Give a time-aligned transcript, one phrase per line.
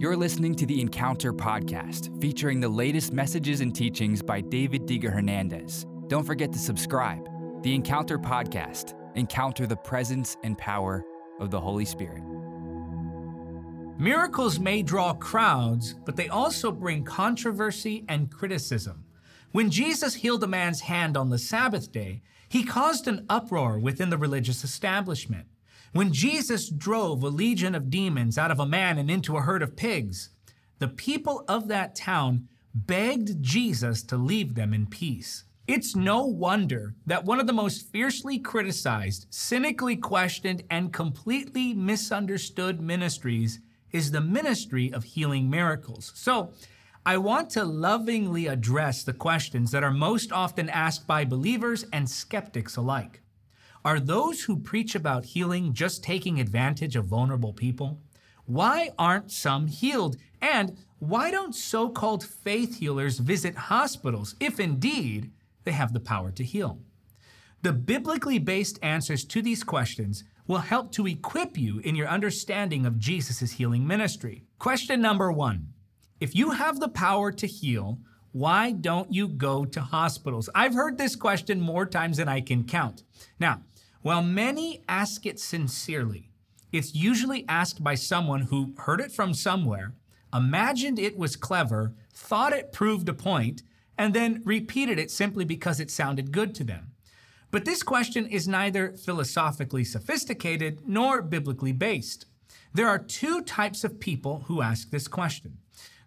[0.00, 5.12] You're listening to the Encounter podcast, featuring the latest messages and teachings by David Diga
[5.12, 5.86] Hernandez.
[6.06, 7.28] Don't forget to subscribe.
[7.64, 11.04] The Encounter podcast, encounter the presence and power
[11.40, 12.22] of the Holy Spirit.
[13.98, 19.04] Miracles may draw crowds, but they also bring controversy and criticism.
[19.50, 24.10] When Jesus healed a man's hand on the Sabbath day, he caused an uproar within
[24.10, 25.48] the religious establishment.
[25.92, 29.62] When Jesus drove a legion of demons out of a man and into a herd
[29.62, 30.30] of pigs,
[30.78, 35.44] the people of that town begged Jesus to leave them in peace.
[35.66, 42.80] It's no wonder that one of the most fiercely criticized, cynically questioned, and completely misunderstood
[42.80, 43.60] ministries
[43.92, 46.12] is the ministry of healing miracles.
[46.14, 46.52] So,
[47.04, 52.08] I want to lovingly address the questions that are most often asked by believers and
[52.08, 53.22] skeptics alike.
[53.84, 58.00] Are those who preach about healing just taking advantage of vulnerable people?
[58.44, 60.16] Why aren't some healed?
[60.40, 65.30] And why don't so called faith healers visit hospitals if indeed
[65.64, 66.80] they have the power to heal?
[67.62, 72.86] The biblically based answers to these questions will help to equip you in your understanding
[72.86, 74.44] of Jesus' healing ministry.
[74.58, 75.68] Question number one
[76.20, 77.98] If you have the power to heal,
[78.32, 80.48] why don't you go to hospitals?
[80.54, 83.02] I've heard this question more times than I can count.
[83.40, 83.62] Now,
[84.02, 86.30] while many ask it sincerely,
[86.72, 89.94] it's usually asked by someone who heard it from somewhere,
[90.32, 93.62] imagined it was clever, thought it proved a point,
[93.96, 96.92] and then repeated it simply because it sounded good to them.
[97.50, 102.26] But this question is neither philosophically sophisticated nor biblically based.
[102.74, 105.58] There are two types of people who ask this question.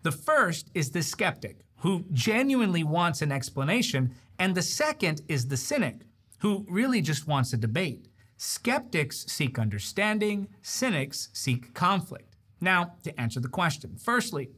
[0.03, 5.57] The first is the skeptic, who genuinely wants an explanation, and the second is the
[5.57, 6.01] cynic,
[6.41, 8.07] who really just wants a debate.
[8.37, 12.35] Skeptics seek understanding, cynics seek conflict.
[12.59, 13.97] Now, to answer the question.
[13.97, 14.49] Firstly,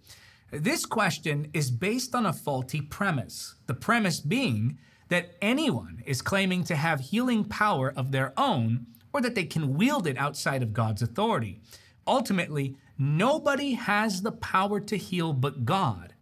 [0.52, 3.56] this question is based on a faulty premise.
[3.68, 4.78] The premise being
[5.10, 9.76] that anyone is claiming to have healing power of their own or that they can
[9.76, 11.60] wield it outside of God's authority.
[12.08, 16.14] Ultimately, nobody has the power to heal but God.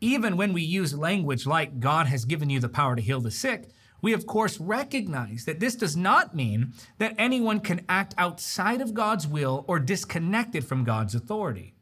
[0.00, 3.30] Even when we use language like God has given you the power to heal the
[3.30, 3.68] sick,
[4.00, 8.94] we of course recognize that this does not mean that anyone can act outside of
[8.94, 11.74] God's will or disconnected from God's authority.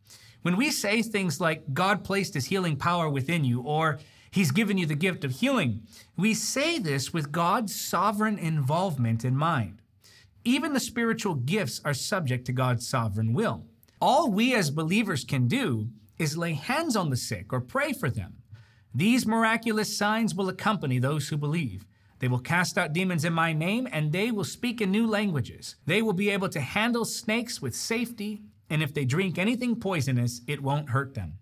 [0.42, 3.98] When we say things like God placed his healing power within you or
[4.30, 5.82] he's given you the gift of healing,
[6.16, 9.82] we say this with God's sovereign involvement in mind.
[10.44, 13.64] Even the spiritual gifts are subject to God's sovereign will.
[14.00, 15.88] All we as believers can do
[16.18, 18.36] is lay hands on the sick or pray for them.
[18.94, 21.84] These miraculous signs will accompany those who believe.
[22.18, 25.76] They will cast out demons in my name, and they will speak in new languages.
[25.84, 30.40] They will be able to handle snakes with safety, and if they drink anything poisonous,
[30.46, 31.34] it won't hurt them.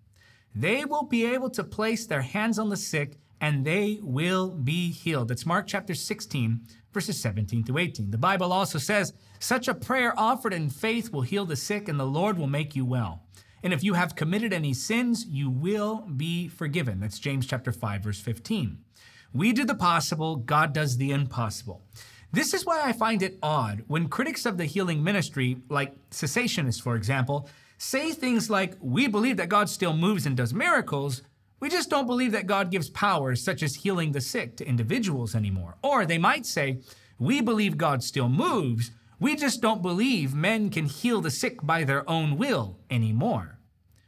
[0.53, 4.91] They will be able to place their hands on the sick, and they will be
[4.91, 5.27] healed.
[5.27, 6.61] That's Mark chapter 16,
[6.93, 8.11] verses 17 to 18.
[8.11, 11.99] The Bible also says, Such a prayer offered in faith will heal the sick, and
[11.99, 13.23] the Lord will make you well.
[13.63, 16.99] And if you have committed any sins, you will be forgiven.
[16.99, 18.77] That's James chapter 5, verse 15.
[19.33, 21.81] We do the possible, God does the impossible.
[22.31, 26.81] This is why I find it odd when critics of the healing ministry, like cessationists,
[26.81, 31.21] for example, say things like, We believe that God still moves and does miracles.
[31.59, 35.33] We just don't believe that God gives powers such as healing the sick to individuals
[35.33, 35.75] anymore.
[35.81, 36.81] Or they might say,
[37.17, 38.91] We believe God still moves.
[39.19, 43.59] We just don't believe men can heal the sick by their own will anymore.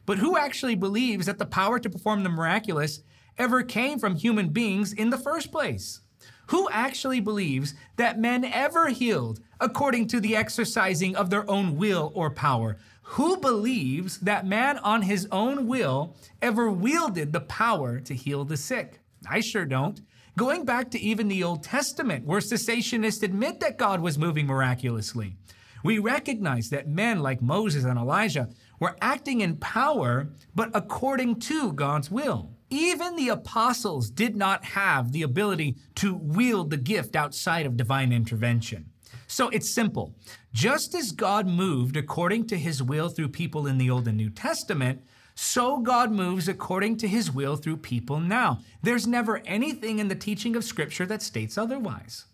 [0.06, 3.02] But who actually believes that the power to perform the miraculous
[3.38, 6.02] ever came from human beings in the first place?
[6.48, 12.12] Who actually believes that men ever healed according to the exercising of their own will
[12.16, 12.78] or power?
[13.02, 18.58] Who believes that man on his own will ever wielded the power to heal the
[18.58, 19.02] sick?
[19.30, 20.02] I sure don't.
[20.38, 25.36] Going back to even the Old Testament, where cessationists admit that God was moving miraculously,
[25.84, 28.50] we recognize that men like Moses and Elijah
[28.80, 32.57] were acting in power, but according to God's will.
[32.70, 38.12] Even the apostles did not have the ability to wield the gift outside of divine
[38.12, 38.90] intervention.
[39.28, 40.16] So it's simple.
[40.54, 44.30] Just as God moved according to his will through people in the Old and New
[44.30, 45.02] Testament,
[45.36, 48.60] so God moves according to his will through people now.
[48.82, 52.26] There's never anything in the teaching of Scripture that states otherwise.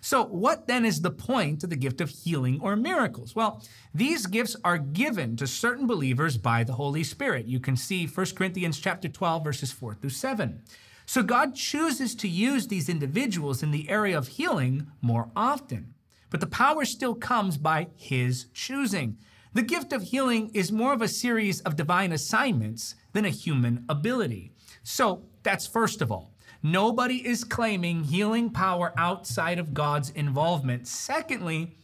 [0.00, 3.34] So, what then is the point of the gift of healing or miracles?
[3.34, 3.62] Well,
[3.92, 7.46] these gifts are given to certain believers by the Holy Spirit.
[7.46, 10.62] You can see 1 Corinthians chapter 12 verses 4 through 7.
[11.06, 15.94] So God chooses to use these individuals in the area of healing more often.
[16.30, 19.16] But the power still comes by his choosing.
[19.54, 23.86] The gift of healing is more of a series of divine assignments than a human
[23.88, 24.52] ability.
[24.82, 26.34] So that's first of all.
[26.62, 30.88] Nobody is claiming healing power outside of God's involvement.
[30.88, 31.76] Secondly,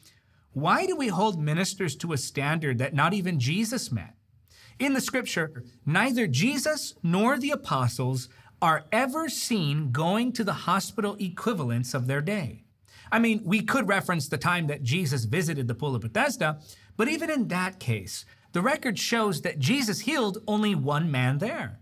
[0.52, 4.14] why do we hold ministers to a standard that not even Jesus met?
[4.78, 8.28] In the scripture, neither Jesus nor the apostles
[8.60, 12.64] are ever seen going to the hospital equivalents of their day.
[13.12, 16.60] I mean, we could reference the time that Jesus visited the pool of Bethesda,
[16.96, 21.80] but even in that case, the record shows that Jesus healed only one man there.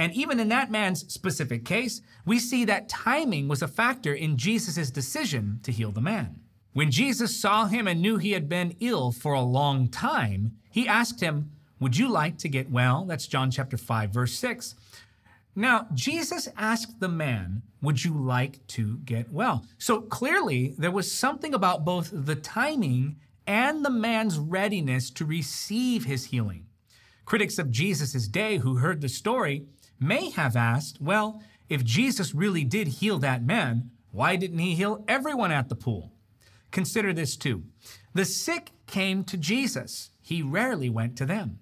[0.00, 4.38] And even in that man's specific case, we see that timing was a factor in
[4.38, 6.40] Jesus' decision to heal the man.
[6.72, 10.88] When Jesus saw him and knew he had been ill for a long time, he
[10.88, 11.50] asked him,
[11.80, 13.04] Would you like to get well?
[13.04, 14.74] That's John chapter 5, verse 6.
[15.54, 19.66] Now, Jesus asked the man, Would you like to get well?
[19.76, 26.06] So clearly, there was something about both the timing and the man's readiness to receive
[26.06, 26.68] his healing.
[27.26, 29.66] Critics of Jesus' day who heard the story
[30.00, 35.04] may have asked, Well, if Jesus really did heal that man, why didn't he heal
[35.06, 36.12] everyone at the pool?
[36.70, 37.64] Consider this too.
[38.14, 41.58] The sick came to Jesus, he rarely went to them.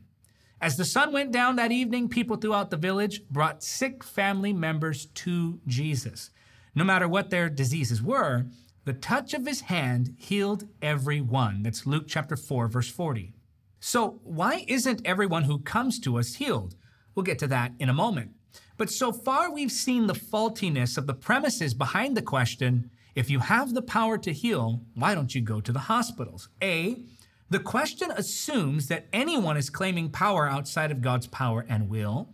[0.60, 5.06] As the sun went down that evening, people throughout the village brought sick family members
[5.06, 6.30] to Jesus.
[6.74, 8.46] No matter what their diseases were,
[8.84, 11.62] the touch of his hand healed everyone.
[11.62, 13.34] That's Luke chapter 4, verse 40.
[13.80, 16.74] So, why isn't everyone who comes to us healed?
[17.18, 18.30] We'll get to that in a moment.
[18.76, 23.40] But so far, we've seen the faultiness of the premises behind the question if you
[23.40, 26.48] have the power to heal, why don't you go to the hospitals?
[26.62, 27.02] A,
[27.50, 32.28] the question assumes that anyone is claiming power outside of God's power and will.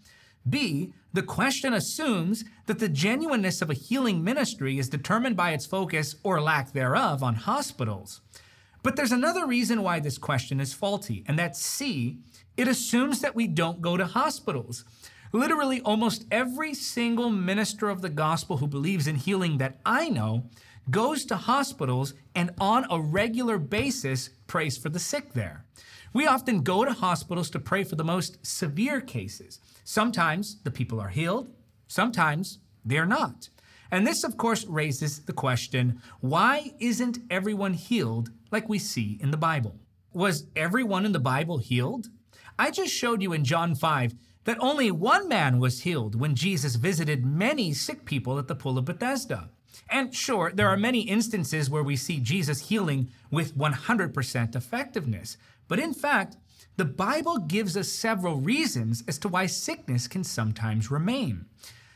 [0.47, 5.65] B, the question assumes that the genuineness of a healing ministry is determined by its
[5.65, 8.21] focus or lack thereof on hospitals.
[8.85, 12.19] But there's another reason why this question is faulty, and that's C,
[12.55, 14.85] it assumes that we don't go to hospitals.
[15.33, 20.51] Literally, almost every single minister of the gospel who believes in healing that I know
[20.91, 25.65] goes to hospitals and on a regular basis prays for the sick there.
[26.13, 29.61] We often go to hospitals to pray for the most severe cases.
[29.83, 31.49] Sometimes the people are healed,
[31.89, 33.49] sometimes they're not.
[33.91, 39.33] And this, of course, raises the question why isn't everyone healed like we see in
[39.33, 39.75] the Bible?
[40.13, 42.07] Was everyone in the Bible healed?
[42.57, 44.15] I just showed you in John 5
[44.45, 48.79] that only one man was healed when Jesus visited many sick people at the Pool
[48.79, 49.51] of Bethesda.
[49.91, 55.37] And sure, there are many instances where we see Jesus healing with 100% effectiveness.
[55.67, 56.37] But in fact,
[56.77, 61.47] the Bible gives us several reasons as to why sickness can sometimes remain.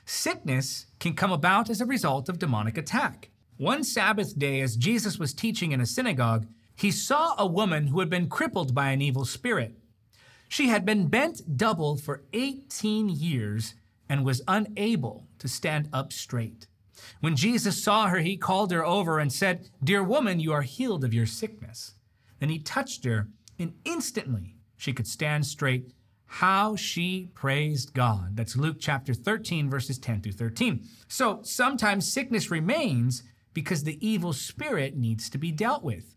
[0.05, 3.31] Sickness can come about as a result of demonic attack.
[3.59, 6.47] One Sabbath day, as Jesus was teaching in a synagogue,
[6.77, 9.75] he saw a woman who had been crippled by an evil spirit.
[10.49, 13.75] She had been bent double for 18 years
[14.09, 16.69] and was unable to stand up straight.
[17.21, 21.03] When Jesus saw her, he called her over and said, Dear woman, you are healed
[21.03, 21.95] of your sickness.
[22.39, 23.27] Then he touched her,
[23.59, 25.93] and instantly she could stand straight.
[26.27, 28.37] How she praised God.
[28.37, 30.85] That's Luke chapter 13, verses 10 through 13.
[31.09, 33.25] So sometimes sickness remains
[33.59, 36.15] because the evil spirit needs to be dealt with.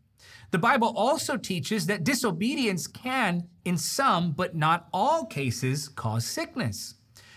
[0.51, 6.93] The Bible also teaches that disobedience can, in some but not all cases, cause sickness.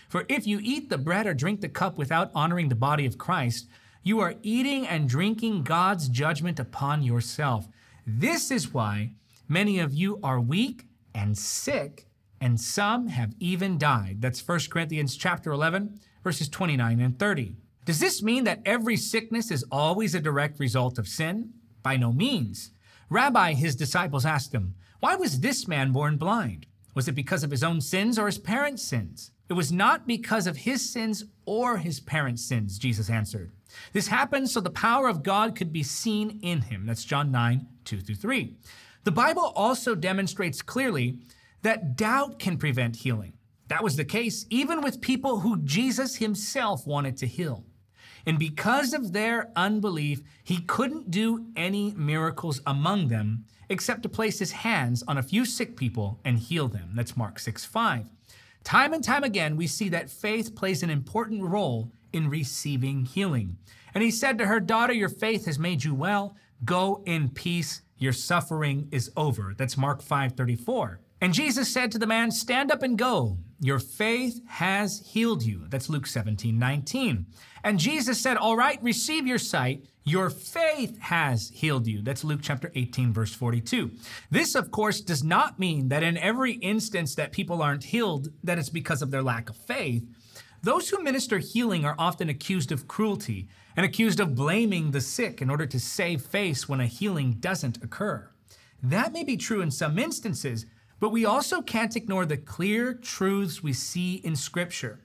[0.07, 3.17] For if you eat the bread or drink the cup without honoring the body of
[3.17, 3.67] Christ,
[4.03, 7.67] you are eating and drinking God's judgment upon yourself.
[8.05, 9.13] This is why
[9.47, 12.05] many of you are weak and sick,
[12.39, 14.17] and some have even died.
[14.21, 17.55] That's 1 Corinthians chapter 11, verses 29 and 30.
[17.85, 21.53] Does this mean that every sickness is always a direct result of sin?
[21.83, 22.71] By no means.
[23.09, 26.65] Rabbi, his disciples asked him, Why was this man born blind?
[26.95, 29.31] Was it because of his own sins or his parents' sins?
[29.47, 33.51] It was not because of his sins or his parents' sins, Jesus answered.
[33.93, 36.87] This happened so the power of God could be seen in him.
[36.87, 38.57] That's John 9, 2 through 3.
[39.03, 41.19] The Bible also demonstrates clearly
[41.61, 43.33] that doubt can prevent healing.
[43.67, 47.65] That was the case even with people who Jesus himself wanted to heal.
[48.25, 54.39] And because of their unbelief, he couldn't do any miracles among them except to place
[54.39, 56.91] his hands on a few sick people and heal them.
[56.93, 58.09] That's Mark 6 5.
[58.63, 63.57] Time and time again, we see that faith plays an important role in receiving healing.
[63.93, 66.35] And he said to her, Daughter, your faith has made you well.
[66.63, 67.81] Go in peace.
[67.97, 69.53] Your suffering is over.
[69.55, 70.99] That's Mark 5 34.
[71.21, 73.37] And Jesus said to the man, Stand up and go.
[73.59, 75.65] Your faith has healed you.
[75.69, 77.25] That's Luke 17 19.
[77.63, 79.85] And Jesus said, All right, receive your sight.
[80.03, 82.01] Your faith has healed you.
[82.03, 83.91] That's Luke chapter 18, verse 42.
[84.29, 88.59] This, of course, does not mean that in every instance that people aren't healed, that
[88.59, 90.03] it's because of their lack of faith.
[90.61, 95.41] Those who minister healing are often accused of cruelty and accused of blaming the sick
[95.41, 98.29] in order to save face when a healing doesn't occur.
[98.81, 100.65] That may be true in some instances,
[100.99, 104.99] but we also can't ignore the clear truths we see in Scripture.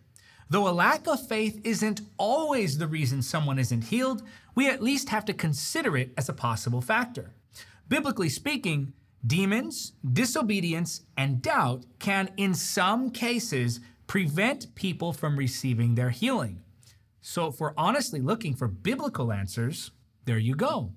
[0.49, 4.23] Though a lack of faith isn't always the reason someone isn't healed,
[4.55, 7.35] we at least have to consider it as a possible factor.
[7.89, 8.93] Biblically speaking,
[9.25, 16.63] demons, disobedience, and doubt can, in some cases, prevent people from receiving their healing.
[17.21, 19.93] So, if we're honestly looking for biblical answers,
[20.25, 20.93] there you go.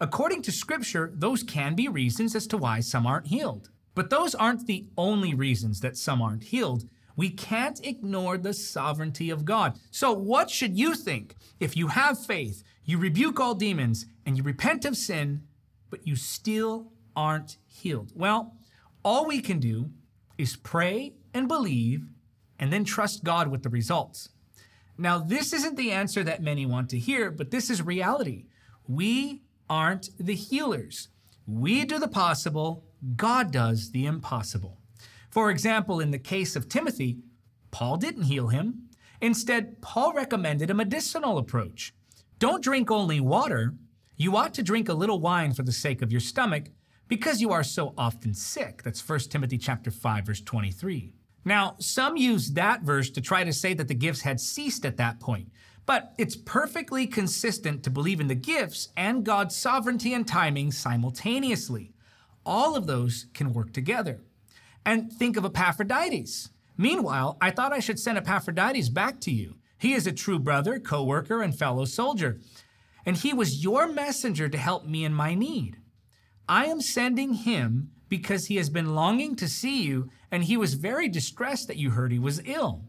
[0.00, 3.70] According to Scripture, those can be reasons as to why some aren't healed.
[3.94, 6.88] But those aren't the only reasons that some aren't healed.
[7.16, 9.78] We can't ignore the sovereignty of God.
[9.90, 14.42] So, what should you think if you have faith, you rebuke all demons, and you
[14.42, 15.42] repent of sin,
[15.90, 18.12] but you still aren't healed?
[18.14, 18.54] Well,
[19.04, 19.90] all we can do
[20.38, 22.06] is pray and believe
[22.58, 24.30] and then trust God with the results.
[24.96, 28.46] Now, this isn't the answer that many want to hear, but this is reality.
[28.86, 31.08] We aren't the healers.
[31.46, 32.84] We do the possible,
[33.16, 34.78] God does the impossible.
[35.30, 37.18] For example, in the case of Timothy,
[37.70, 38.90] Paul didn't heal him.
[39.20, 41.94] Instead, Paul recommended a medicinal approach.
[42.38, 43.74] Don't drink only water.
[44.16, 46.70] You ought to drink a little wine for the sake of your stomach
[47.08, 48.82] because you are so often sick.
[48.82, 51.14] That's 1 Timothy chapter 5 verse 23.
[51.44, 54.96] Now, some use that verse to try to say that the gifts had ceased at
[54.98, 55.48] that point,
[55.86, 61.91] but it's perfectly consistent to believe in the gifts and God's sovereignty and timing simultaneously.
[62.44, 64.20] All of those can work together
[64.84, 66.50] and think of Epaphroditus.
[66.76, 69.56] Meanwhile, I thought I should send Epaphroditus back to you.
[69.78, 72.40] He is a true brother, co worker, and fellow soldier,
[73.04, 75.78] and he was your messenger to help me in my need.
[76.48, 80.74] I am sending him because he has been longing to see you, and he was
[80.74, 82.84] very distressed that you heard he was ill.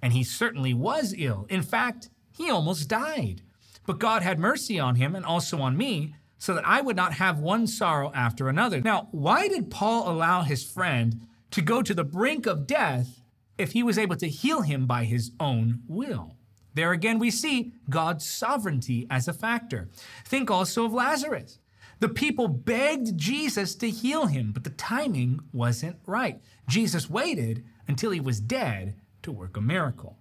[0.00, 1.46] And he certainly was ill.
[1.50, 3.42] In fact, he almost died.
[3.86, 7.14] But God had mercy on him and also on me, so that I would not
[7.14, 8.80] have one sorrow after another.
[8.80, 13.20] Now, why did Paul allow his friend to go to the brink of death
[13.58, 16.36] if he was able to heal him by his own will.
[16.74, 19.88] There again, we see God's sovereignty as a factor.
[20.24, 21.58] Think also of Lazarus.
[21.98, 26.40] The people begged Jesus to heal him, but the timing wasn't right.
[26.68, 30.18] Jesus waited until he was dead to work a miracle.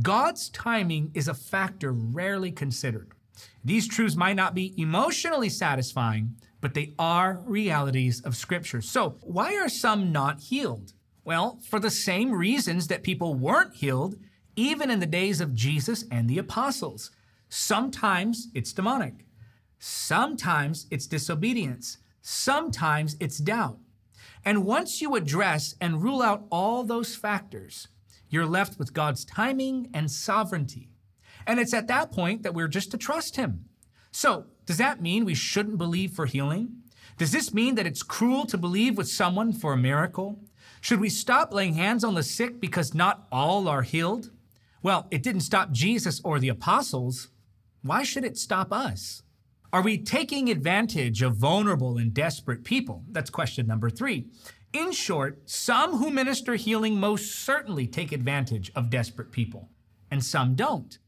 [0.00, 3.10] God's timing is a factor rarely considered.
[3.64, 8.80] These truths might not be emotionally satisfying, but they are realities of Scripture.
[8.80, 10.92] So, why are some not healed?
[11.24, 14.16] Well, for the same reasons that people weren't healed
[14.56, 17.12] even in the days of Jesus and the apostles.
[17.48, 19.24] Sometimes it's demonic,
[19.78, 23.78] sometimes it's disobedience, sometimes it's doubt.
[24.44, 27.88] And once you address and rule out all those factors,
[28.30, 30.90] you're left with God's timing and sovereignty.
[31.48, 33.64] And it's at that point that we're just to trust Him.
[34.12, 36.82] So, does that mean we shouldn't believe for healing?
[37.16, 40.40] Does this mean that it's cruel to believe with someone for a miracle?
[40.82, 44.30] Should we stop laying hands on the sick because not all are healed?
[44.82, 47.28] Well, it didn't stop Jesus or the apostles.
[47.82, 49.22] Why should it stop us?
[49.72, 53.04] Are we taking advantage of vulnerable and desperate people?
[53.10, 54.26] That's question number three.
[54.74, 59.70] In short, some who minister healing most certainly take advantage of desperate people,
[60.10, 60.98] and some don't.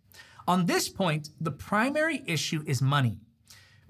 [0.50, 3.20] On this point, the primary issue is money.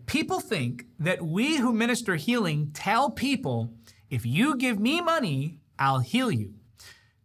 [0.05, 3.73] People think that we who minister healing tell people,
[4.11, 6.53] if you give me money, I'll heal you.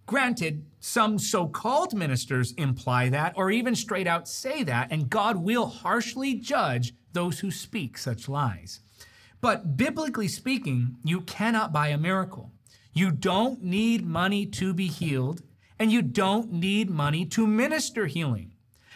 [0.06, 5.36] Granted, some so called ministers imply that or even straight out say that, and God
[5.36, 8.80] will harshly judge those who speak such lies.
[9.42, 12.54] But biblically speaking, you cannot buy a miracle.
[12.94, 15.42] You don't need money to be healed,
[15.77, 18.54] and you don't need money to minister healing.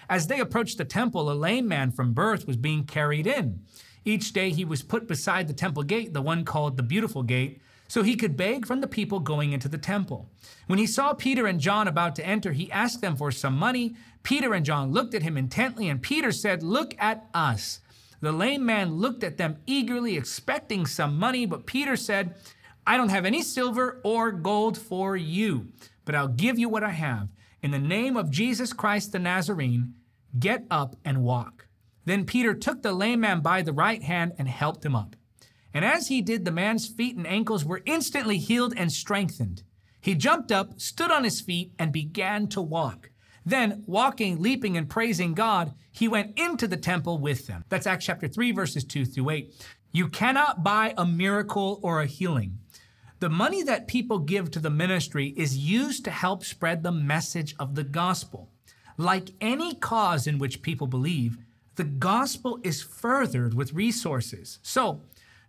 [0.09, 3.61] As they approached the temple, a lame man from birth was being carried in.
[4.03, 7.61] Each day he was put beside the temple gate, the one called the Beautiful Gate,
[7.87, 10.29] so he could beg from the people going into the temple.
[10.67, 13.95] When he saw Peter and John about to enter, he asked them for some money.
[14.23, 17.81] Peter and John looked at him intently, and Peter said, Look at us.
[18.21, 22.35] The lame man looked at them eagerly, expecting some money, but Peter said,
[22.85, 25.67] I don't have any silver or gold for you,
[26.05, 27.29] but I'll give you what I have.
[27.61, 29.93] In the name of Jesus Christ the Nazarene,
[30.37, 31.67] Get up and walk.
[32.05, 35.15] Then Peter took the lame man by the right hand and helped him up.
[35.73, 39.63] And as he did, the man's feet and ankles were instantly healed and strengthened.
[40.01, 43.11] He jumped up, stood on his feet, and began to walk.
[43.45, 47.65] Then, walking, leaping, and praising God, he went into the temple with them.
[47.69, 49.67] That's Acts chapter 3, verses 2 through 8.
[49.91, 52.59] You cannot buy a miracle or a healing.
[53.19, 57.55] The money that people give to the ministry is used to help spread the message
[57.59, 58.49] of the gospel.
[58.99, 61.37] Like any cause in which people believe,
[61.75, 64.59] the gospel is furthered with resources.
[64.61, 65.03] So,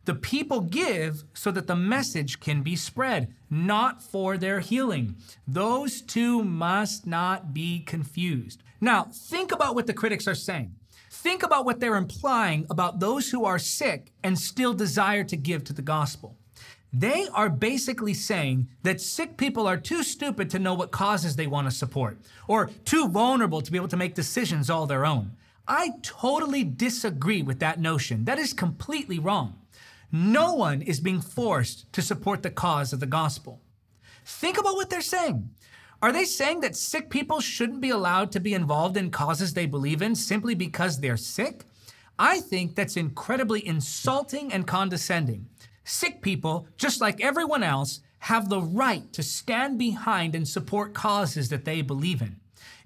[0.05, 5.17] the people give so that the message can be spread, not for their healing.
[5.49, 8.63] Those two must not be confused.
[8.81, 10.77] Now, think about what the critics are saying.
[11.11, 15.65] Think about what they're implying about those who are sick and still desire to give
[15.65, 16.37] to the gospel.
[16.93, 21.47] They are basically saying that sick people are too stupid to know what causes they
[21.47, 22.19] want to support,
[22.49, 25.33] or too vulnerable to be able to make decisions all their own.
[25.69, 28.25] I totally disagree with that notion.
[28.25, 29.61] That is completely wrong.
[30.11, 33.61] No one is being forced to support the cause of the gospel.
[34.25, 35.51] Think about what they're saying.
[36.03, 39.67] Are they saying that sick people shouldn't be allowed to be involved in causes they
[39.67, 41.65] believe in simply because they're sick?
[42.19, 45.50] I think that's incredibly insulting and condescending.
[45.85, 51.49] Sick people, just like everyone else, have the right to stand behind and support causes
[51.49, 52.37] that they believe in.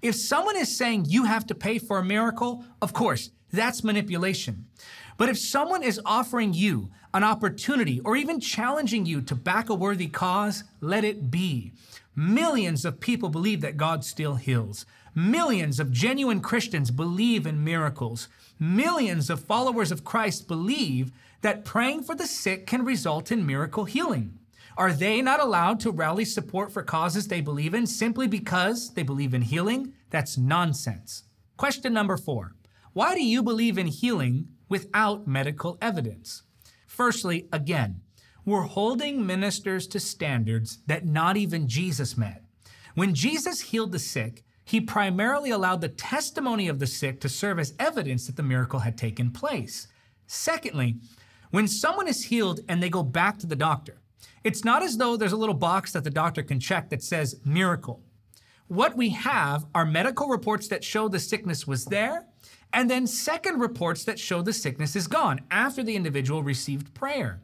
[0.00, 4.66] If someone is saying you have to pay for a miracle, of course, that's manipulation.
[5.16, 9.74] But if someone is offering you an opportunity or even challenging you to back a
[9.74, 11.72] worthy cause, let it be.
[12.16, 14.86] Millions of people believe that God still heals.
[15.14, 18.28] Millions of genuine Christians believe in miracles.
[18.58, 21.12] Millions of followers of Christ believe
[21.44, 24.38] that praying for the sick can result in miracle healing.
[24.78, 29.02] Are they not allowed to rally support for causes they believe in simply because they
[29.02, 29.92] believe in healing?
[30.08, 31.24] That's nonsense.
[31.58, 32.56] Question number four
[32.94, 36.44] Why do you believe in healing without medical evidence?
[36.86, 38.00] Firstly, again,
[38.46, 42.42] we're holding ministers to standards that not even Jesus met.
[42.94, 47.58] When Jesus healed the sick, he primarily allowed the testimony of the sick to serve
[47.58, 49.88] as evidence that the miracle had taken place.
[50.26, 50.96] Secondly,
[51.54, 54.00] when someone is healed and they go back to the doctor,
[54.42, 57.38] it's not as though there's a little box that the doctor can check that says
[57.44, 58.02] miracle.
[58.66, 62.26] What we have are medical reports that show the sickness was there
[62.72, 67.40] and then second reports that show the sickness is gone after the individual received prayer.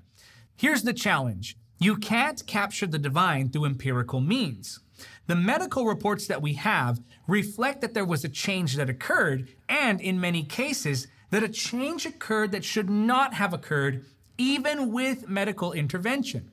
[0.57, 4.81] Here's the challenge you can't capture the divine through empirical means.
[5.29, 10.01] The medical reports that we have reflect that there was a change that occurred, and
[10.01, 14.05] in many cases, that a change occurred that should not have occurred,
[14.37, 16.51] even with medical intervention.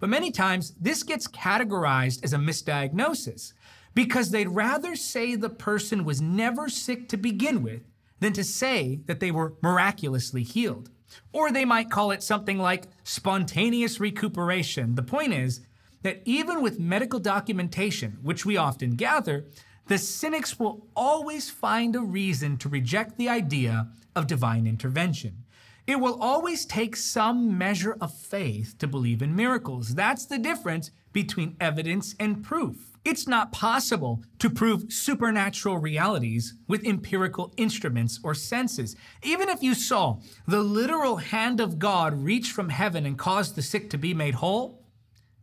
[0.00, 3.52] But many times, this gets categorized as a misdiagnosis
[3.94, 7.82] because they'd rather say the person was never sick to begin with
[8.20, 10.90] than to say that they were miraculously healed.
[11.32, 14.94] Or they might call it something like spontaneous recuperation.
[14.96, 15.60] The point is
[16.02, 19.46] that even with medical documentation, which we often gather,
[19.86, 25.44] the cynics will always find a reason to reject the idea of divine intervention.
[25.86, 29.94] It will always take some measure of faith to believe in miracles.
[29.94, 32.90] That's the difference between evidence and proof.
[33.04, 38.96] It's not possible to prove supernatural realities with empirical instruments or senses.
[39.22, 43.60] Even if you saw the literal hand of God reach from heaven and cause the
[43.60, 44.82] sick to be made whole,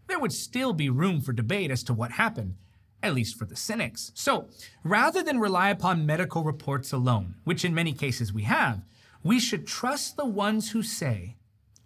[0.07, 2.55] there would still be room for debate as to what happened,
[3.03, 4.11] at least for the cynics.
[4.15, 4.47] So,
[4.83, 8.83] rather than rely upon medical reports alone, which in many cases we have,
[9.23, 11.37] we should trust the ones who say,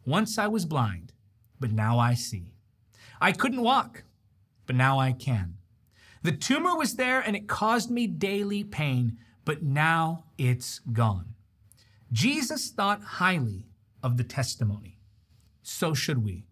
[0.05, 1.13] Once I was blind,
[1.59, 2.53] but now I see.
[3.21, 4.03] I couldn't walk,
[4.65, 5.57] but now I can.
[6.23, 11.35] The tumor was there and it caused me daily pain, but now it's gone.
[12.11, 13.67] Jesus thought highly
[14.01, 14.99] of the testimony.
[15.61, 16.45] So should we.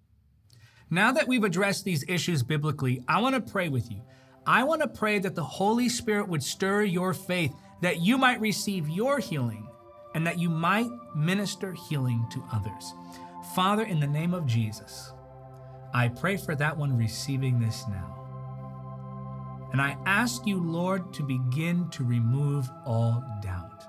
[0.90, 4.02] Now that we've addressed these issues biblically, I want to pray with you.
[4.46, 8.42] I want to pray that the Holy Spirit would stir your faith, that you might
[8.42, 9.68] receive your healing,
[10.14, 12.94] and that you might minister healing to others.
[13.56, 15.14] Father, in the name of Jesus,
[15.94, 18.20] I pray for that one receiving this now.
[19.72, 23.84] And I ask you, Lord, to begin to remove all doubt.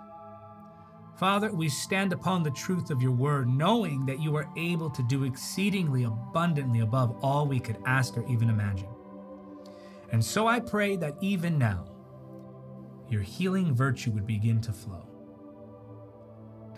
[1.16, 5.02] Father, we stand upon the truth of your word, knowing that you are able to
[5.04, 8.93] do exceedingly abundantly above all we could ask or even imagine.
[10.14, 11.86] And so I pray that even now,
[13.08, 15.08] your healing virtue would begin to flow.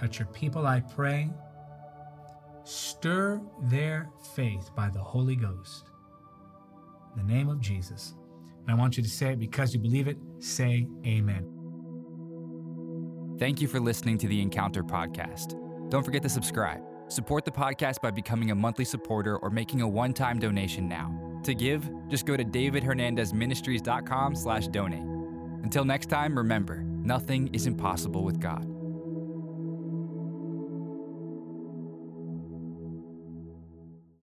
[0.00, 1.28] Touch your people, I pray.
[2.64, 5.84] Stir their faith by the Holy Ghost.
[7.14, 8.14] In the name of Jesus.
[8.62, 10.16] And I want you to say it because you believe it.
[10.38, 11.46] Say amen.
[13.38, 15.60] Thank you for listening to the Encounter Podcast.
[15.90, 16.80] Don't forget to subscribe.
[17.08, 21.25] Support the podcast by becoming a monthly supporter or making a one time donation now.
[21.46, 25.04] To give, just go to davidhernandezministries.com slash donate.
[25.62, 28.66] Until next time, remember, nothing is impossible with God.